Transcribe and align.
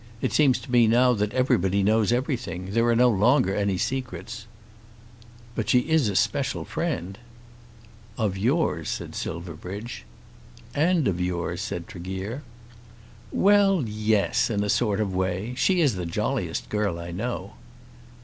It 0.19 0.33
seems 0.33 0.57
to 0.57 0.71
me 0.71 0.87
now 0.87 1.13
that 1.13 1.31
everybody 1.31 1.83
knows 1.83 2.11
everything. 2.11 2.71
There 2.71 2.87
are 2.87 2.95
no 2.95 3.07
longer 3.11 3.53
any 3.55 3.77
secrets." 3.77 4.47
"But 5.53 5.69
she 5.69 5.81
is 5.87 6.09
a 6.09 6.15
special 6.15 6.65
friend." 6.65 7.19
"Of 8.17 8.35
yours," 8.35 8.89
said 8.89 9.13
Silverbridge. 9.13 10.05
"And 10.73 11.07
of 11.07 11.21
yours," 11.21 11.61
said 11.61 11.85
Tregear. 11.85 12.41
"Well, 13.31 13.83
yes; 13.87 14.49
in 14.49 14.63
a 14.63 14.69
sort 14.69 14.99
of 14.99 15.13
way. 15.13 15.53
She 15.55 15.81
is 15.81 15.93
the 15.93 16.07
jolliest 16.07 16.67
girl 16.69 16.97
I 16.97 17.11
know." 17.11 17.53